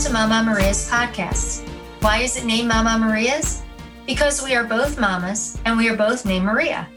[0.00, 1.68] to Mama Maria's podcast.
[2.00, 3.62] Why is it named Mama Maria's?
[4.06, 6.88] Because we are both mamas and we are both named Maria.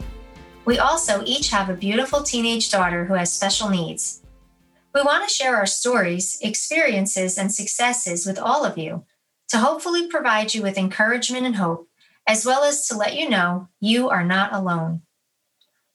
[0.64, 4.22] We also each have a beautiful teenage daughter who has special needs.
[4.94, 9.04] We want to share our stories, experiences, and successes with all of you
[9.48, 11.90] to hopefully provide you with encouragement and hope,
[12.26, 15.02] as well as to let you know you are not alone.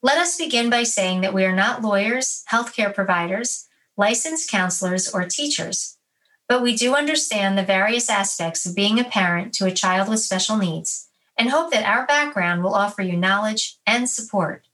[0.03, 5.25] Let us begin by saying that we are not lawyers, healthcare providers, licensed counselors, or
[5.25, 5.97] teachers,
[6.49, 10.19] but we do understand the various aspects of being a parent to a child with
[10.19, 14.65] special needs and hope that our background will offer you knowledge and support.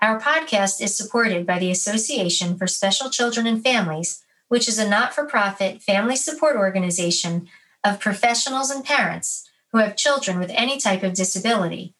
[0.00, 4.88] Our podcast is supported by the Association for Special Children and Families, which is a
[4.88, 7.48] not for profit family support organization
[7.82, 11.94] of professionals and parents who have children with any type of disability.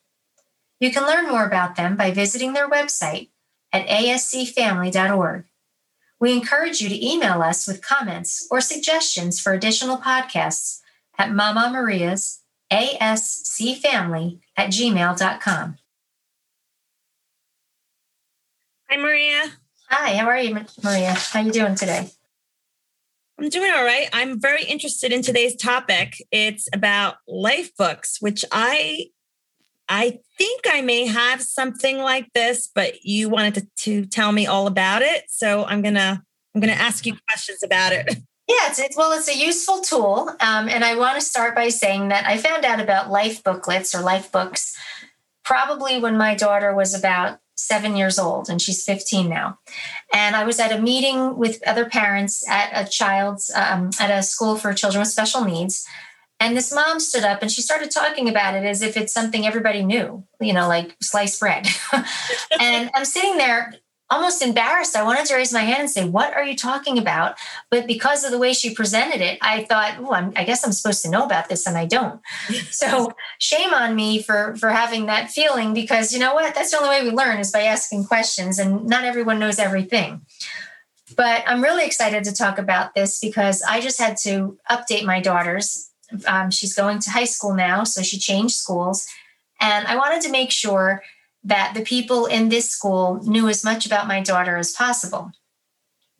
[0.79, 3.30] You can learn more about them by visiting their website
[3.73, 5.45] at ascfamily.org.
[6.21, 10.80] We encourage you to email us with comments or suggestions for additional podcasts
[11.16, 15.77] at Mama Maria's ascfamily at gmail.com.
[18.91, 19.45] Hi, Maria.
[19.91, 21.13] Hi, how are you, Maria?
[21.13, 22.10] How are you doing today?
[23.38, 24.09] I'm doing all right.
[24.13, 26.16] I'm very interested in today's topic.
[26.32, 29.07] It's about life books, which I
[29.89, 34.47] I think I may have something like this, but you wanted to, to tell me
[34.47, 35.25] all about it.
[35.29, 36.23] So I'm gonna
[36.55, 38.16] I'm gonna ask you questions about it.
[38.51, 41.69] Yeah, it's, it's well, it's a useful tool, um, and I want to start by
[41.69, 44.75] saying that I found out about life booklets or life books
[45.45, 49.59] probably when my daughter was about seven years old, and she's 15 now.
[50.15, 54.23] And I was at a meeting with other parents at a child's um, at a
[54.23, 55.87] school for children with special needs,
[56.41, 59.47] and this mom stood up and she started talking about it as if it's something
[59.47, 61.67] everybody knew, you know, like sliced bread.
[62.61, 63.73] and I'm sitting there
[64.11, 64.97] almost embarrassed.
[64.97, 67.37] I wanted to raise my hand and say, What are you talking about?
[67.71, 71.03] But because of the way she presented it, I thought, Oh, i guess I'm supposed
[71.04, 72.21] to know about this, and I don't.
[72.71, 76.54] so shame on me for, for having that feeling because you know what?
[76.54, 80.22] That's the only way we learn is by asking questions, and not everyone knows everything.
[81.16, 85.21] But I'm really excited to talk about this because I just had to update my
[85.21, 85.88] daughters
[86.26, 89.06] um, she's going to high school now, so she changed schools.
[89.60, 91.02] And I wanted to make sure
[91.44, 95.32] that the people in this school knew as much about my daughter as possible.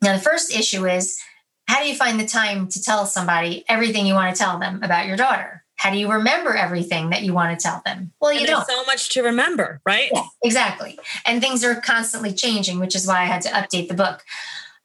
[0.01, 1.19] Now, the first issue is
[1.67, 4.81] how do you find the time to tell somebody everything you want to tell them
[4.81, 5.63] about your daughter?
[5.75, 8.11] How do you remember everything that you want to tell them?
[8.19, 8.67] Well, you don't.
[8.67, 10.09] so much to remember, right?
[10.13, 10.99] Yeah, exactly.
[11.25, 14.23] And things are constantly changing, which is why I had to update the book.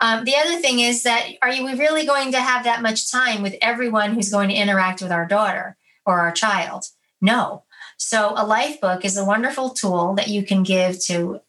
[0.04, 3.10] Um, the other thing is that are you, we really going to have that much
[3.10, 6.84] time with everyone who's going to interact with our daughter or our child?
[7.22, 7.62] No.
[7.96, 11.40] So a life book is a wonderful tool that you can give to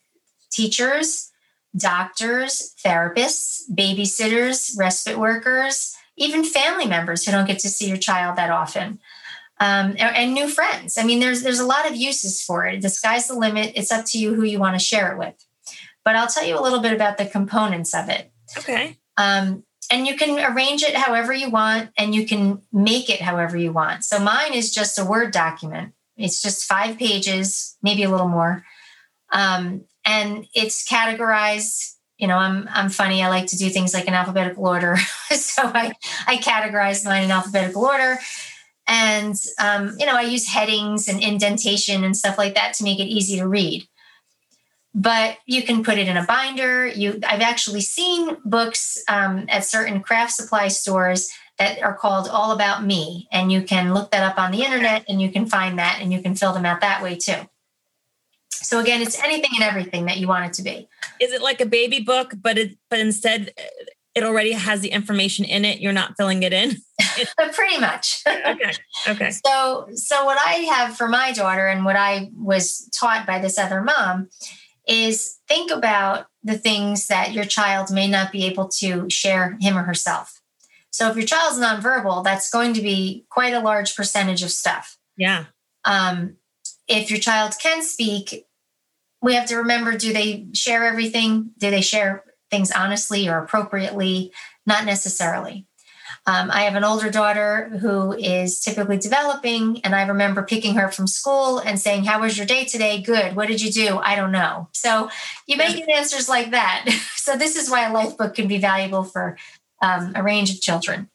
[0.54, 1.34] teachers,
[1.76, 8.38] doctors, therapists, babysitters, respite workers, even family members who don't get to see your child
[8.38, 9.00] that often.
[9.60, 10.98] Um, and new friends.
[10.98, 12.82] I mean, there's there's a lot of uses for it.
[12.82, 13.74] The sky's the limit.
[13.76, 15.36] It's up to you who you want to share it with.
[16.06, 18.32] But I'll tell you a little bit about the components of it.
[18.58, 18.98] Okay.
[19.18, 23.58] Um, and you can arrange it however you want and you can make it however
[23.58, 24.04] you want.
[24.04, 25.94] So mine is just a Word document.
[26.18, 28.64] It's just five pages, maybe a little more.
[29.32, 31.94] Um, and it's categorized.
[32.18, 33.22] You know, I'm I'm funny.
[33.22, 34.96] I like to do things like in alphabetical order.
[35.32, 35.94] so I
[36.26, 38.18] I categorize mine in alphabetical order.
[38.88, 43.00] And um, you know, I use headings and indentation and stuff like that to make
[43.00, 43.88] it easy to read
[44.96, 46.88] but you can put it in a binder.
[46.88, 51.30] You i've actually seen books um, at certain craft supply stores
[51.60, 55.06] that are called all about me and you can look that up on the internet
[55.08, 57.48] and you can find that and you can fill them out that way too.
[58.50, 60.88] So again it's anything and everything that you want it to be.
[61.20, 63.54] Is it like a baby book but it but instead
[64.16, 66.78] it already has the information in it you're not filling it in?
[67.54, 68.24] Pretty much.
[68.28, 68.72] Okay
[69.10, 69.32] okay.
[69.46, 73.60] So so what i have for my daughter and what i was taught by this
[73.60, 74.30] other mom
[74.88, 79.78] is think about the things that your child may not be able to share him
[79.78, 80.42] or herself.
[80.92, 84.98] So if your child's nonverbal, that's going to be quite a large percentage of stuff.
[85.18, 85.46] Yeah.
[85.84, 86.38] Um,
[86.88, 88.46] if your child can speak,
[89.22, 91.52] we have to remember do they share everything?
[91.58, 94.32] Do they share things honestly or appropriately?
[94.66, 95.68] Not necessarily.
[96.28, 100.92] Um, I have an older daughter who is typically developing, and I remember picking her
[100.92, 103.00] from school and saying, How was your day today?
[103.00, 103.36] Good.
[103.36, 104.00] What did you do?
[104.00, 104.68] I don't know.
[104.72, 105.10] So
[105.46, 106.90] you may get answers like that.
[107.16, 109.38] so, this is why a life book can be valuable for
[109.84, 111.10] um, a range of children.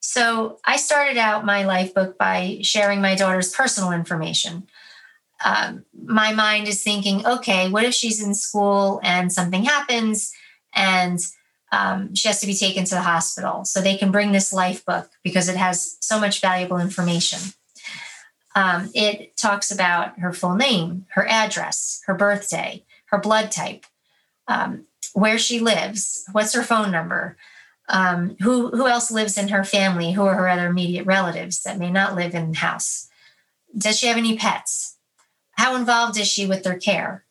[0.00, 4.66] So, I started out my life book by sharing my daughter's personal information.
[5.44, 10.32] Um, my mind is thinking, okay, what if she's in school and something happens
[10.74, 11.20] and
[11.74, 13.64] um, she has to be taken to the hospital.
[13.64, 17.40] So they can bring this life book because it has so much valuable information.
[18.54, 23.86] Um, it talks about her full name, her address, her birthday, her blood type,
[24.46, 27.36] um, where she lives, what's her phone number,
[27.88, 31.78] um, who who else lives in her family, who are her other immediate relatives that
[31.78, 33.08] may not live in the house.
[33.76, 34.96] Does she have any pets?
[35.56, 37.24] How involved is she with their care?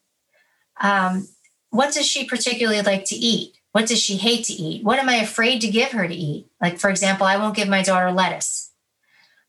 [0.82, 1.30] Um,
[1.70, 3.56] what does she particularly like to eat?
[3.74, 4.84] What does she hate to eat?
[4.84, 6.48] What am I afraid to give her to eat?
[6.62, 8.72] Like, for example, I won't give my daughter lettuce.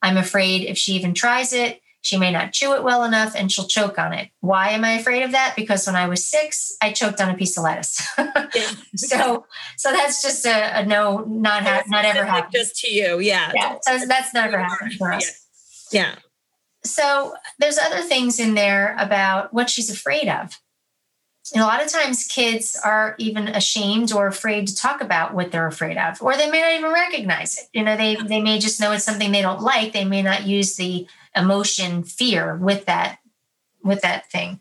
[0.01, 3.53] I'm afraid if she even tries it, she may not chew it well enough and
[3.53, 4.31] she'll choke on it.
[4.41, 5.55] Why am I afraid of that?
[5.57, 7.97] Because when I was six, I choked on a piece of lettuce.
[8.97, 12.53] so, so that's just a, a no, not ha- not ever happened.
[12.53, 13.53] Just to you, yeah.
[13.55, 15.89] Yeah, so that's never happened for us.
[15.93, 16.15] Yeah.
[16.83, 20.59] So there's other things in there about what she's afraid of.
[21.53, 25.53] And a lot of times kids are even ashamed or afraid to talk about what
[25.53, 27.65] they're afraid of, or they may not even recognize it.
[27.73, 29.93] You know, they they may just know it's something they don't like.
[29.93, 31.07] They may not use the
[31.37, 33.19] emotion fear with that
[33.83, 34.61] with that thing.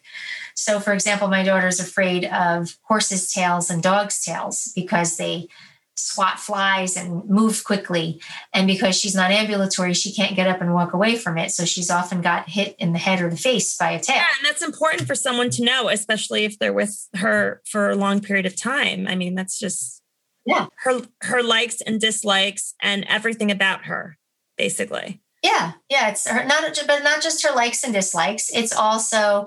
[0.55, 5.47] So for example, my daughter's afraid of horses' tails and dogs' tails because they
[5.95, 8.21] swat flies and move quickly.
[8.53, 11.51] And because she's not ambulatory, she can't get up and walk away from it.
[11.51, 14.17] So she's often got hit in the head or the face by a tail.
[14.17, 17.95] Yeah, and that's important for someone to know, especially if they're with her for a
[17.95, 19.07] long period of time.
[19.07, 20.01] I mean, that's just
[20.45, 24.17] yeah her her likes and dislikes and everything about her,
[24.57, 25.21] basically.
[25.43, 26.09] Yeah, yeah.
[26.09, 28.49] It's her, not, but not just her likes and dislikes.
[28.49, 29.45] It's also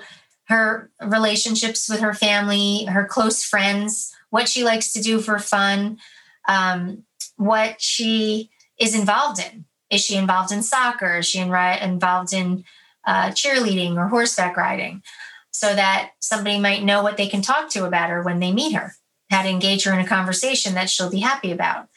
[0.49, 5.99] her relationships with her family, her close friends, what she likes to do for fun
[6.49, 7.05] um,
[7.37, 9.65] what she is involved in.
[9.91, 11.19] Is she involved in soccer?
[11.19, 12.65] Is she in, involved in
[13.07, 15.03] uh, cheerleading or horseback riding?
[15.51, 18.75] So that somebody might know what they can talk to about her when they meet
[18.75, 18.93] her,
[19.31, 21.89] how to engage her in a conversation that she'll be happy about.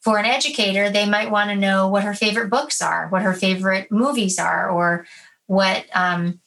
[0.00, 3.32] For an educator, they might want to know what her favorite books are, what her
[3.32, 5.06] favorite movies are, or
[5.46, 6.40] what um,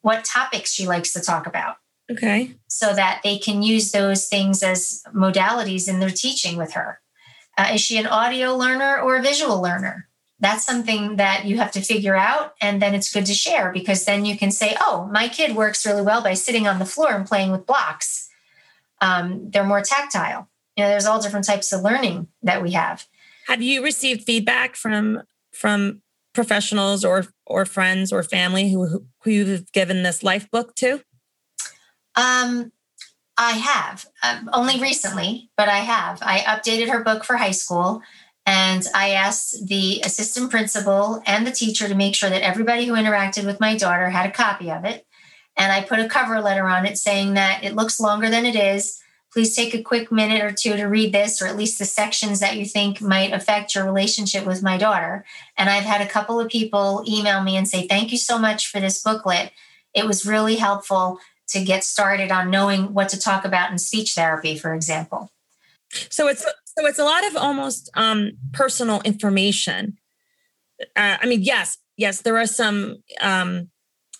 [0.00, 1.76] what topics she likes to talk about.
[2.10, 2.54] Okay.
[2.74, 7.00] So that they can use those things as modalities in their teaching with her.
[7.56, 10.08] Uh, is she an audio learner or a visual learner?
[10.40, 12.54] That's something that you have to figure out.
[12.60, 15.86] And then it's good to share because then you can say, oh, my kid works
[15.86, 18.28] really well by sitting on the floor and playing with blocks.
[19.00, 20.48] Um, they're more tactile.
[20.76, 23.06] You know, there's all different types of learning that we have.
[23.46, 25.22] Have you received feedback from
[25.52, 31.02] from professionals or or friends or family who who you've given this life book to?
[32.16, 32.72] Um,
[33.36, 36.20] I have um, only recently, but I have.
[36.22, 38.02] I updated her book for high school
[38.46, 42.94] and I asked the assistant principal and the teacher to make sure that everybody who
[42.94, 45.06] interacted with my daughter had a copy of it.
[45.56, 48.56] And I put a cover letter on it saying that it looks longer than it
[48.56, 49.00] is.
[49.32, 52.38] Please take a quick minute or two to read this, or at least the sections
[52.38, 55.24] that you think might affect your relationship with my daughter.
[55.56, 58.68] And I've had a couple of people email me and say, Thank you so much
[58.68, 59.50] for this booklet.
[59.92, 61.18] It was really helpful
[61.54, 65.30] to get started on knowing what to talk about in speech therapy, for example.
[66.10, 69.96] So it's so it's a lot of almost um, personal information.
[70.96, 72.96] Uh, I mean, yes, yes, there are some.
[73.20, 73.70] Um,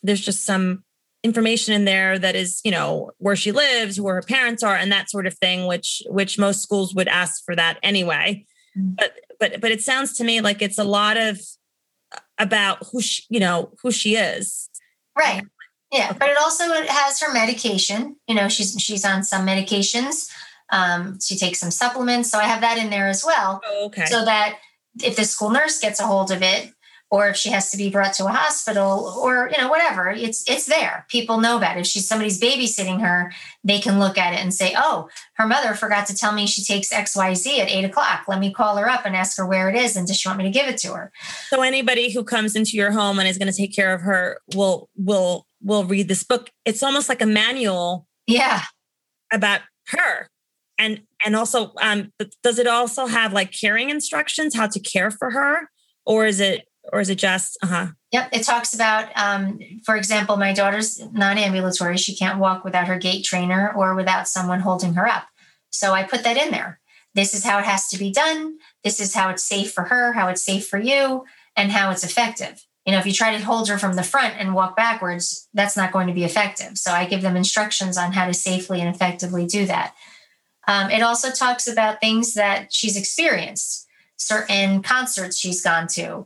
[0.02, 0.84] there's just some
[1.24, 4.92] information in there that is, you know, where she lives, where her parents are, and
[4.92, 8.46] that sort of thing, which which most schools would ask for that anyway.
[8.78, 8.94] Mm-hmm.
[8.96, 11.40] But but but it sounds to me like it's a lot of
[12.12, 14.68] uh, about who she, you know, who she is.
[15.16, 15.42] Right.
[15.94, 18.16] Yeah, but it also has her medication.
[18.26, 20.28] You know, she's she's on some medications.
[20.70, 23.60] Um, she takes some supplements, so I have that in there as well.
[23.64, 24.06] Oh, okay.
[24.06, 24.58] So that
[25.00, 26.72] if the school nurse gets a hold of it,
[27.14, 30.48] or if she has to be brought to a hospital or you know whatever it's
[30.50, 33.32] it's there people know about it if she's somebody's babysitting her
[33.62, 36.64] they can look at it and say oh her mother forgot to tell me she
[36.64, 39.76] takes xyz at eight o'clock let me call her up and ask her where it
[39.76, 41.12] is and does she want me to give it to her
[41.48, 44.40] so anybody who comes into your home and is going to take care of her
[44.54, 46.50] will will will read this book.
[46.64, 48.62] It's almost like a manual yeah.
[49.32, 50.28] about her.
[50.78, 55.30] And and also um does it also have like caring instructions how to care for
[55.30, 55.70] her?
[56.04, 57.88] Or is it or is it just uh-huh?
[58.12, 61.96] Yep it talks about um, for example my daughter's non-ambulatory.
[61.96, 65.24] She can't walk without her gait trainer or without someone holding her up.
[65.70, 66.80] So i put that in there.
[67.14, 68.58] This is how it has to be done.
[68.82, 71.24] This is how it's safe for her how it's safe for you
[71.56, 74.34] and how it's effective you know if you try to hold her from the front
[74.38, 76.76] and walk backwards that's not going to be effective.
[76.78, 79.94] So i give them instructions on how to safely and effectively do that.
[80.66, 83.86] Um, it also talks about things that she's experienced
[84.16, 86.24] certain concerts she's gone to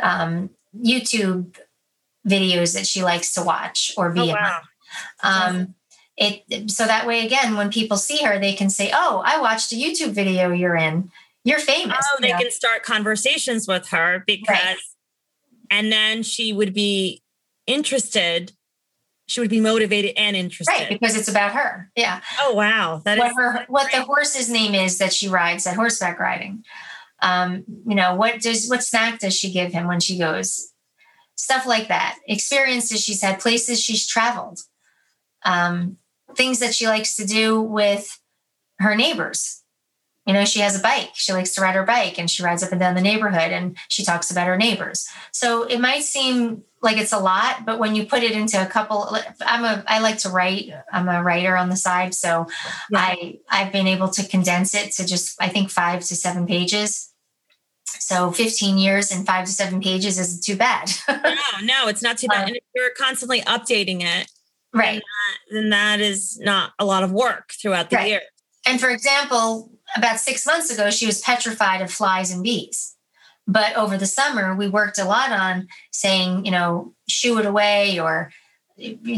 [0.00, 1.56] um, YouTube
[2.28, 4.60] videos that she likes to watch or be oh, wow.
[5.22, 5.74] Um,
[6.16, 9.72] it so that way again when people see her they can say oh i watched
[9.72, 11.10] a youtube video you're in.
[11.42, 14.76] You're famous oh they can start conversations with her because right.
[15.70, 17.22] And then she would be
[17.66, 18.52] interested
[19.30, 20.72] she would be motivated and interested.
[20.72, 22.20] Right because it's about her yeah.
[22.40, 26.18] Oh wow that what her what the horse's name is that she rides at horseback
[26.18, 26.64] riding.
[27.22, 30.72] Um you know what does what snack does she give him when she goes?
[31.36, 34.60] Stuff like that experiences she's had places she's traveled.
[35.44, 35.98] Um
[36.36, 38.18] things that she likes to do with
[38.80, 39.59] her neighbors.
[40.26, 41.10] You know, she has a bike.
[41.14, 43.76] She likes to ride her bike and she rides up and down the neighborhood and
[43.88, 45.08] she talks about her neighbors.
[45.32, 48.66] So it might seem like it's a lot, but when you put it into a
[48.66, 50.70] couple, I'm a, I like to write.
[50.92, 52.14] I'm a writer on the side.
[52.14, 52.46] So
[52.90, 52.98] yeah.
[52.98, 57.12] I, I've been able to condense it to just, I think five to seven pages.
[57.86, 60.90] So 15 years and five to seven pages isn't too bad.
[61.08, 62.42] no, no, it's not too bad.
[62.42, 64.30] Um, and if you're constantly updating it,
[64.72, 68.08] right then that, then that is not a lot of work throughout the right.
[68.08, 68.20] year
[68.66, 72.96] and for example about six months ago she was petrified of flies and bees
[73.46, 77.98] but over the summer we worked a lot on saying you know shoo it away
[77.98, 78.30] or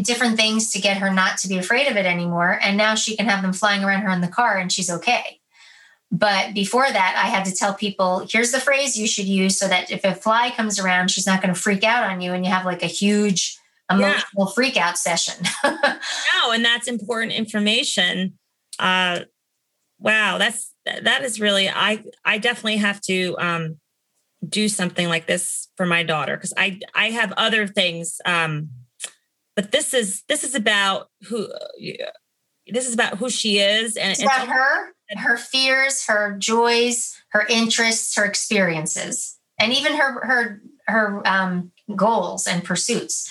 [0.02, 3.17] different things to get her not to be afraid of it anymore and now she
[3.17, 5.38] can have them flying around her in the car and she's okay
[6.11, 9.69] but before that i had to tell people here's the phrase you should use so
[9.69, 12.45] that if a fly comes around she's not going to freak out on you and
[12.45, 13.57] you have like a huge
[13.91, 14.55] emotional yeah.
[14.55, 15.45] freak out session.
[15.64, 18.38] no, and that's important information.
[18.79, 19.21] Uh,
[20.03, 23.79] wow, that's that is really I I definitely have to um,
[24.47, 28.71] do something like this for my daughter because I I have other things, um,
[29.57, 31.49] but this is this is about who.
[32.67, 37.45] this is about who she is and it's about her her fears her joys her
[37.51, 43.29] interests her experiences and even her her her um, goals and pursuits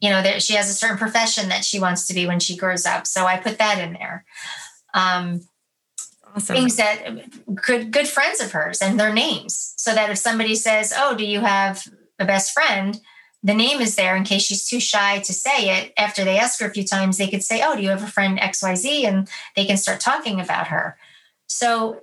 [0.00, 2.56] you know that she has a certain profession that she wants to be when she
[2.56, 4.24] grows up so i put that in there
[4.94, 5.40] um,
[6.34, 6.56] awesome.
[6.56, 10.92] things that good good friends of hers and their names so that if somebody says
[10.96, 11.86] oh do you have
[12.18, 13.00] a best friend
[13.42, 16.60] the name is there in case she's too shy to say it after they ask
[16.60, 19.28] her a few times they could say oh do you have a friend xyz and
[19.56, 20.96] they can start talking about her
[21.46, 22.00] so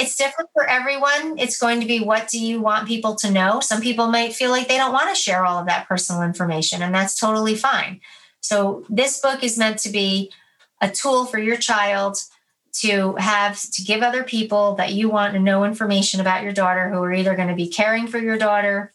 [0.00, 1.38] it's different for everyone.
[1.38, 3.60] It's going to be what do you want people to know?
[3.60, 6.82] Some people might feel like they don't want to share all of that personal information,
[6.82, 8.00] and that's totally fine.
[8.40, 10.32] So, this book is meant to be
[10.80, 12.16] a tool for your child
[12.72, 16.88] to have to give other people that you want to know information about your daughter
[16.88, 18.92] who are either going to be caring for your daughter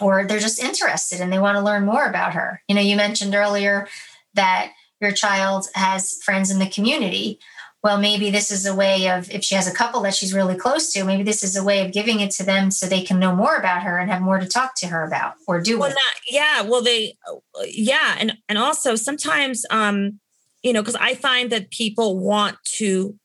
[0.00, 2.62] or they're just interested and they want to learn more about her.
[2.68, 3.86] You know, you mentioned earlier
[4.34, 7.38] that your child has friends in the community
[7.84, 10.56] well, maybe this is a way of, if she has a couple that she's really
[10.56, 13.18] close to, maybe this is a way of giving it to them so they can
[13.18, 15.78] know more about her and have more to talk to her about or do.
[15.78, 16.62] Well, not, yeah.
[16.62, 17.18] Well, they,
[17.66, 18.16] yeah.
[18.18, 20.18] And, and also sometimes, um,
[20.64, 23.16] you know, because I find that people want to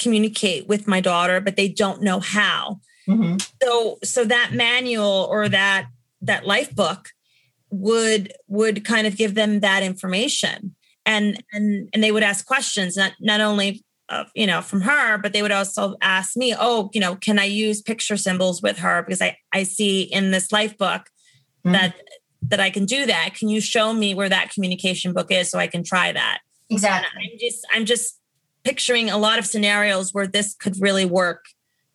[0.00, 2.80] communicate with my daughter, but they don't know how.
[3.08, 3.36] Mm-hmm.
[3.62, 5.86] So, so that manual or that,
[6.22, 7.10] that life book
[7.70, 10.74] would, would kind of give them that information
[11.06, 15.18] and and and they would ask questions not not only of, you know from her
[15.18, 18.78] but they would also ask me oh you know can i use picture symbols with
[18.78, 21.02] her because i i see in this life book
[21.64, 21.72] mm-hmm.
[21.72, 21.94] that
[22.42, 25.58] that i can do that can you show me where that communication book is so
[25.58, 26.38] i can try that
[26.70, 28.18] exactly i'm just i'm just
[28.64, 31.46] picturing a lot of scenarios where this could really work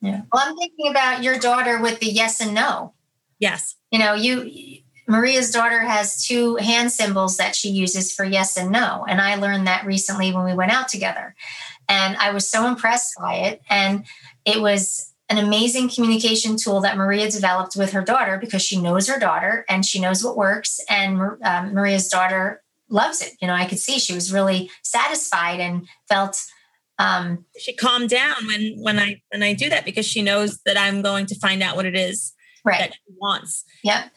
[0.02, 2.94] yeah well i'm thinking about your daughter with the yes and no
[3.40, 8.56] yes you know you Maria's daughter has two hand symbols that she uses for yes
[8.56, 9.06] and no.
[9.10, 11.36] And I learned that recently when we went out together.
[11.90, 13.62] And I was so impressed by it.
[13.72, 14.06] And
[14.46, 19.08] it was an amazing communication tool that Maria developed with her daughter because she knows
[19.08, 20.80] her daughter and she knows what works.
[20.88, 23.34] And um, Maria's daughter loves it.
[23.42, 26.38] You know, I could see she was really satisfied and felt.
[26.98, 30.78] Um, she calmed down when when I when I do that because she knows that
[30.78, 32.34] I'm going to find out what it is
[32.66, 32.80] right.
[32.80, 33.64] that she wants.
[33.84, 34.12] Yep.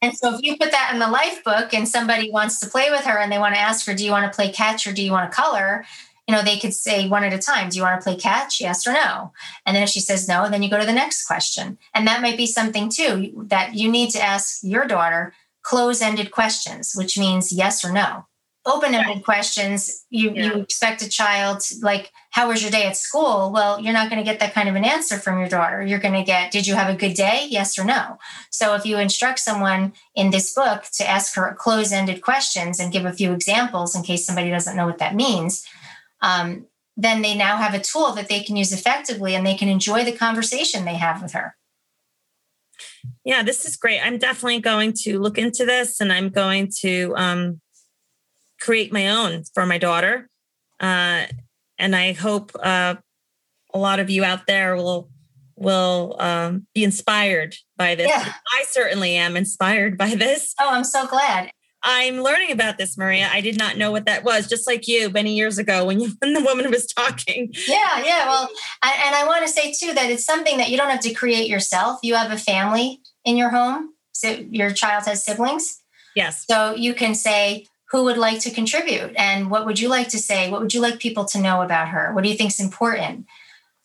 [0.00, 2.90] And so if you put that in the life book and somebody wants to play
[2.90, 4.92] with her and they want to ask her, do you want to play catch or
[4.92, 5.84] do you want to color?
[6.26, 8.60] You know, they could say one at a time, do you want to play catch?
[8.60, 9.32] Yes or no?
[9.64, 11.78] And then if she says no, then you go to the next question.
[11.94, 16.30] And that might be something too that you need to ask your daughter close ended
[16.30, 18.26] questions, which means yes or no.
[18.64, 20.44] Open-ended questions you yeah.
[20.44, 23.50] you expect a child to, like how was your day at school?
[23.52, 25.82] Well you're not going to get that kind of an answer from your daughter.
[25.82, 27.48] You're going to get did you have a good day?
[27.50, 28.18] Yes or no.
[28.50, 33.04] So if you instruct someone in this book to ask her close-ended questions and give
[33.04, 35.66] a few examples in case somebody doesn't know what that means
[36.20, 36.66] um,
[36.96, 40.04] then they now have a tool that they can use effectively and they can enjoy
[40.04, 41.56] the conversation they have with her
[43.24, 47.12] yeah this is great i'm definitely going to look into this and i'm going to
[47.16, 47.60] um,
[48.62, 50.28] create my own for my daughter.
[50.80, 51.26] Uh,
[51.78, 52.94] and I hope uh,
[53.74, 55.10] a lot of you out there will
[55.56, 58.08] will um, be inspired by this.
[58.08, 58.32] Yeah.
[58.52, 60.54] I certainly am inspired by this.
[60.60, 61.50] Oh, I'm so glad.
[61.84, 63.28] I'm learning about this, Maria.
[63.32, 66.10] I did not know what that was, just like you many years ago when you
[66.20, 67.52] when the woman was talking.
[67.66, 68.26] Yeah, yeah.
[68.26, 68.48] Well,
[68.82, 71.14] I, and I want to say too that it's something that you don't have to
[71.14, 72.00] create yourself.
[72.02, 73.94] You have a family in your home.
[74.12, 75.82] So your child has siblings.
[76.14, 76.44] Yes.
[76.48, 80.18] So you can say, who would like to contribute and what would you like to
[80.18, 82.58] say what would you like people to know about her what do you think is
[82.58, 83.26] important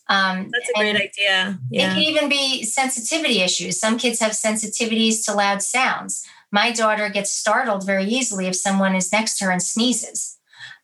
[0.09, 1.91] um, that's a great idea yeah.
[1.91, 7.09] it can even be sensitivity issues some kids have sensitivities to loud sounds my daughter
[7.09, 10.37] gets startled very easily if someone is next to her and sneezes.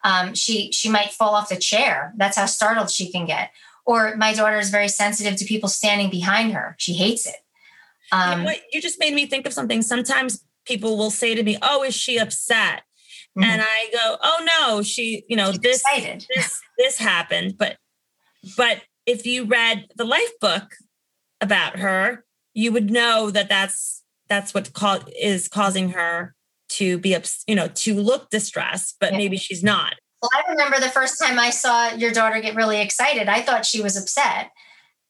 [0.03, 2.13] Um, she she might fall off the chair.
[2.17, 3.51] That's how startled she can get.
[3.85, 6.75] Or my daughter is very sensitive to people standing behind her.
[6.77, 7.35] She hates it.
[8.11, 9.81] Um, you, know you just made me think of something.
[9.81, 12.83] Sometimes people will say to me oh is she upset?
[13.37, 13.49] Mm-hmm.
[13.49, 16.25] And I go, oh no, she, you know, She's this, excited.
[16.35, 17.57] this, this happened.
[17.57, 17.77] But,
[18.55, 20.75] but if you read the life book
[21.41, 26.35] about her, you would know that that's, that's what co- is causing her
[26.69, 27.15] to be,
[27.47, 29.17] you know, to look distressed, but yeah.
[29.17, 29.95] maybe she's not.
[30.21, 33.65] Well, I remember the first time I saw your daughter get really excited, I thought
[33.65, 34.51] she was upset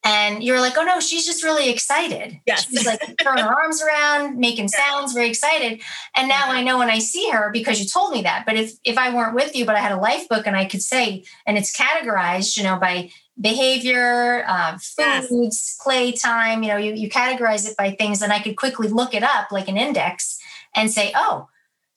[0.03, 2.39] and you're like, oh no, she's just really excited.
[2.45, 2.67] Yes.
[2.67, 5.81] She's like throwing her arms around, making sounds, very excited.
[6.15, 8.43] And now I know when I see her because you told me that.
[8.45, 10.65] But if if I weren't with you, but I had a life book and I
[10.65, 15.79] could say, and it's categorized, you know, by behavior, uh, foods, yes.
[15.81, 19.23] playtime, you know, you, you categorize it by things, and I could quickly look it
[19.23, 20.39] up like an index
[20.75, 21.47] and say, oh,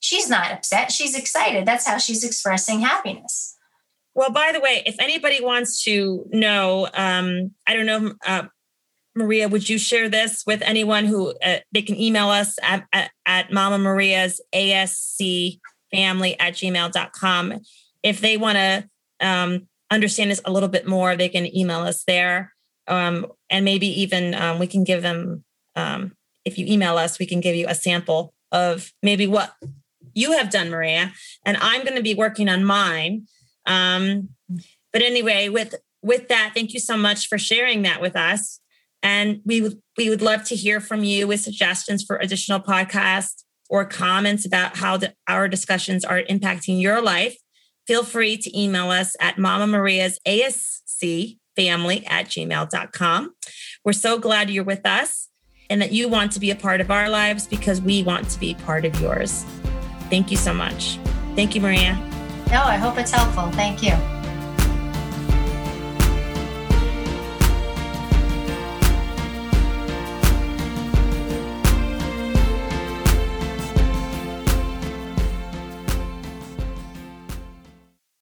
[0.01, 1.67] she's not upset, she's excited.
[1.67, 3.57] That's how she's expressing happiness.
[4.15, 8.45] Well, by the way, if anybody wants to know, um, I don't know, uh,
[9.15, 13.11] Maria, would you share this with anyone who uh, they can email us at, at,
[13.27, 15.59] at Mama Maria's ASC
[15.91, 17.61] family at gmail.com.
[18.03, 18.89] If they want to
[19.21, 22.53] um, understand this a little bit more, they can email us there.
[22.89, 25.45] Um, and maybe even um, we can give them,
[25.75, 26.13] um,
[26.45, 29.55] if you email us, we can give you a sample of maybe what
[30.15, 31.13] you have done, Maria.
[31.45, 33.27] And I'm going to be working on mine.
[33.67, 34.31] Um,
[34.93, 38.61] but anyway, with with that, thank you so much for sharing that with us.
[39.03, 43.43] And we would we would love to hear from you with suggestions for additional podcasts
[43.69, 47.37] or comments about how the, our discussions are impacting your life.
[47.87, 53.35] Feel free to email us at Mama Maria's ASC family at gmail.com.
[53.85, 55.29] We're so glad you're with us
[55.71, 58.41] and that you want to be a part of our lives because we want to
[58.41, 59.45] be part of yours.
[60.11, 60.99] Thank you so much.
[61.35, 61.95] Thank you, Maria.
[62.51, 63.51] No, I hope it's helpful.
[63.53, 64.16] Thank you.